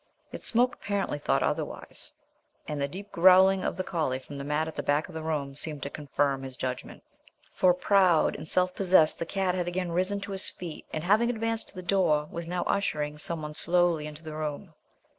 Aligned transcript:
Yet 0.31 0.41
Smoke 0.41 0.73
apparently 0.73 1.19
thought 1.19 1.43
otherwise, 1.43 2.11
and 2.67 2.81
the 2.81 2.87
deep 2.87 3.11
growling 3.11 3.63
of 3.63 3.77
the 3.77 3.83
collie 3.83 4.17
from 4.17 4.39
the 4.39 4.43
mat 4.43 4.67
at 4.67 4.75
the 4.75 4.81
back 4.81 5.07
of 5.07 5.13
the 5.13 5.21
room 5.21 5.55
seemed 5.55 5.83
to 5.83 5.91
confirm 5.91 6.41
his 6.41 6.55
judgment. 6.55 7.03
For, 7.51 7.71
proud 7.75 8.35
and 8.35 8.49
self 8.49 8.73
possessed, 8.73 9.19
the 9.19 9.27
cat 9.27 9.53
had 9.53 9.67
again 9.67 9.91
risen 9.91 10.19
to 10.21 10.31
his 10.31 10.49
feet, 10.49 10.87
and 10.91 11.03
having 11.03 11.29
advanced 11.29 11.69
to 11.69 11.75
the 11.75 11.83
door, 11.83 12.27
was 12.31 12.47
now 12.47 12.63
ushering 12.63 13.19
some 13.19 13.43
one 13.43 13.53
slowly 13.53 14.07
into 14.07 14.23
the 14.23 14.33
room. 14.33 14.73